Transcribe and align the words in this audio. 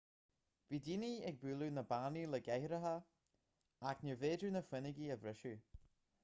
bhí 0.69 0.77
daoine 0.85 1.09
ag 1.31 1.35
bualadh 1.43 1.75
na 1.75 1.83
bpánaí 1.89 2.23
le 2.31 2.39
cathaoireacha 2.47 2.95
ach 3.91 4.03
níorbh 4.07 4.25
fhéidir 4.31 4.57
na 4.57 4.65
fuinneoga 4.71 5.13
a 5.19 5.21
bhriseadh 5.27 5.71